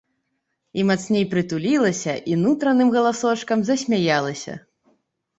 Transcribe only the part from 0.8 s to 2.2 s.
І мацней прытулілася,